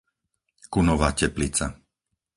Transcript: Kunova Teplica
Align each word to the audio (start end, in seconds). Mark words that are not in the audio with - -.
Kunova 0.73 1.09
Teplica 1.19 1.67